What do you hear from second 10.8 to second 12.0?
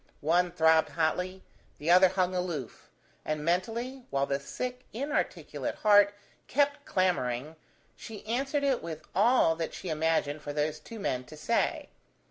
men to say.